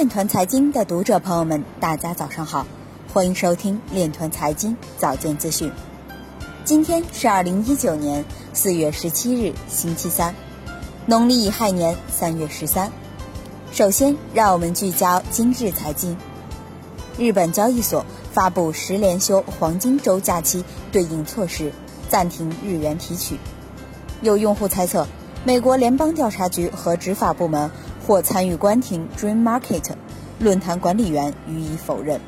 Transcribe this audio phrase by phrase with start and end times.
[0.00, 2.66] 链团财经的读者朋友们，大家早上好，
[3.12, 5.70] 欢迎收听链团财经早间资讯。
[6.64, 8.24] 今天是二零一九年
[8.54, 10.34] 四月十七日，星期三，
[11.04, 12.90] 农历乙亥年三月十三。
[13.72, 16.16] 首先，让我们聚焦今日财经。
[17.18, 21.70] 日本交易所发布十连休黄金周假期对应措施，
[22.08, 23.36] 暂停日元提取。
[24.22, 25.06] 有用户猜测，
[25.44, 27.70] 美国联邦调查局和执法部门
[28.10, 29.92] 或参与关停 Dream Market
[30.40, 32.20] 论坛管理员予以否认。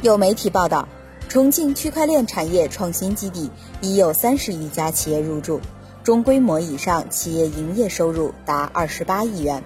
[0.00, 0.88] 有媒体报道，
[1.28, 3.50] 重庆区块链产业创新基地
[3.82, 5.60] 已有三十余家企业入驻，
[6.02, 9.62] 中规模以上企业营业收入达二十八亿元。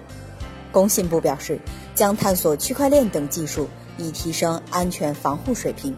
[0.73, 1.61] 工信部表示，
[1.95, 3.69] 将探索区块链等技术。
[3.97, 5.95] 以提升安全防护水平。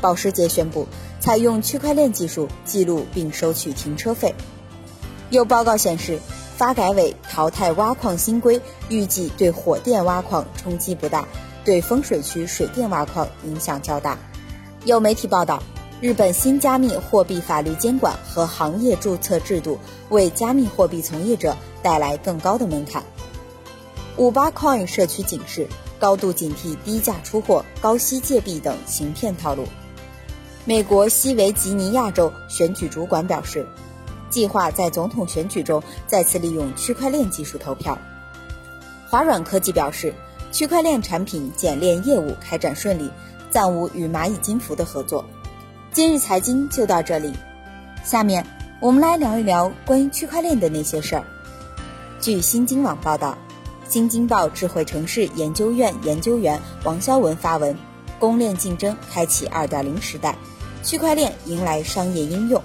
[0.00, 0.88] 保时捷宣布
[1.20, 4.34] 采用区块链技术记录并收取停车费。
[5.30, 6.18] 有报告显示，
[6.62, 11.26] 发改委淘汰挖矿新规，预计对火电挖矿冲击不大，
[11.64, 14.16] 对风水区水电挖矿影响较大。
[14.84, 15.60] 有媒体报道，
[16.00, 19.76] 日本新加密货币法律监管和行业注册制度
[20.10, 23.02] 为加密货币从业者带来更高的门槛。
[24.16, 25.66] 五八 Coin 社区警示。
[25.98, 29.64] 高度警惕低价出货、高息借币等行骗套路。
[30.64, 33.64] 美国西维吉尼亚州选举主管表示，
[34.32, 37.96] 计划在总统选举中再次利用区块链技术投票。
[39.08, 40.12] 华软科技表示，
[40.50, 43.08] 区块链产品简链业务开展顺利，
[43.50, 45.24] 暂无与蚂蚁金服的合作。
[45.92, 47.32] 今日财经就到这里，
[48.02, 48.44] 下面
[48.80, 51.24] 我们来聊一聊关于区块链的那些事儿。
[52.20, 53.38] 据新京网报道。
[53.88, 57.76] 新京报智慧城市研究院研究员王肖文发文：
[58.18, 60.34] 公链竞争开启2.0时代，
[60.82, 62.62] 区块链迎来商业应用。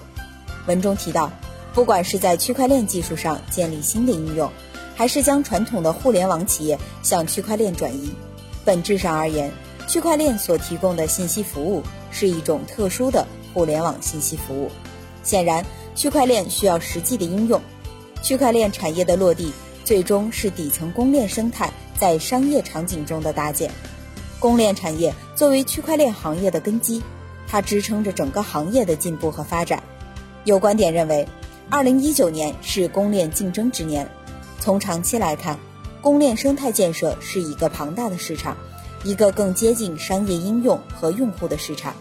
[0.68, 1.30] 文中提到，
[1.74, 4.52] 不管是在区块链技术上建立新的应用，
[4.96, 8.12] 还是将传统的互联网企业向区块链转移，
[8.66, 9.52] 本质上而言，
[9.88, 14.72] 区块链所提供的信息服务是一种特殊的互联网信息服务。
[15.24, 17.62] 显然，区块链需要实际的应用，
[18.22, 19.54] 区块链产业的落地。
[19.84, 23.72] 最终是底层公链生态在商业场景中的搭建。
[24.38, 27.02] 公链产业作为区块链行业的根基，
[27.48, 29.82] 它支撑着整个行业的进步和发展。
[30.44, 31.26] 有观点认为，
[31.70, 34.10] 二零一九年是公链竞争之年。
[34.60, 35.60] 从长期来看，
[36.02, 38.56] 公链生态建设是一个庞大的市场，
[39.04, 41.94] 一个更接近商业应用和用户的市场。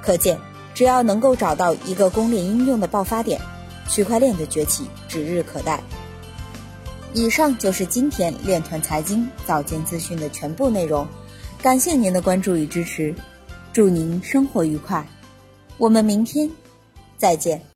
[0.00, 0.38] 可见，
[0.74, 3.40] 只要能够找到一个公链应用的爆发点，
[3.88, 5.82] 区块链的崛起指日可待。
[7.12, 11.04] 以上就是今天链团财经早间资讯的全部内容，
[11.60, 13.12] 感谢您的关注与支持，
[13.72, 15.04] 祝您生活愉快，
[15.78, 16.48] 我们明天
[17.18, 17.60] 再见。